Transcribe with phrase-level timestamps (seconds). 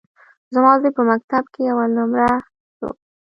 [0.53, 2.31] زما زوى په مکتب کښي اول نؤمره
[2.77, 2.89] سو.